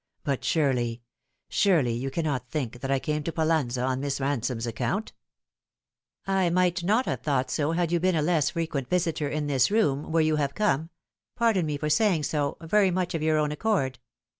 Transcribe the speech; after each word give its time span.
"But 0.23 0.43
surely 0.43 1.03
surely 1.47 1.93
you 1.93 2.09
cannot 2.09 2.49
think 2.49 2.79
that 2.79 2.89
I 2.89 2.97
came 2.97 3.21
to 3.21 3.31
Pallanza 3.31 3.83
on 3.83 3.99
Miss 3.99 4.19
Ransome's 4.19 4.65
account 4.65 5.13
?""I 6.25 6.49
might 6.49 6.83
not 6.83 7.05
have 7.05 7.21
thought 7.21 7.51
so 7.51 7.73
had 7.73 7.91
you 7.91 7.99
been 7.99 8.15
a 8.15 8.23
less 8.23 8.49
frequent 8.49 8.89
visitor 8.89 9.29
in 9.29 9.45
this 9.45 9.69
room, 9.69 10.11
where 10.11 10.23
you 10.23 10.37
have 10.37 10.55
come 10.55 10.89
pardon 11.35 11.67
me 11.67 11.77
for 11.77 11.87
say 11.91 12.15
ing 12.15 12.23
so 12.23 12.57
very 12.61 12.89
much 12.89 13.13
of 13.13 13.21
your 13.21 13.37
own 13.37 13.51
accord. 13.51 13.99